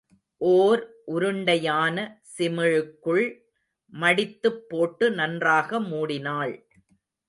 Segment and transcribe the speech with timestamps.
[0.41, 0.81] ஓர்
[1.07, 3.23] உருண்டையான சிமிழுக்குள்
[3.93, 6.55] மடித்துப் போட்டு நன்றாக மூடினாள்.